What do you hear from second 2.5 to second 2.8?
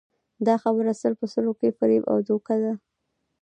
ده